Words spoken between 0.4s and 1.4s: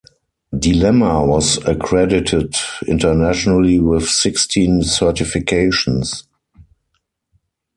"Dilemma"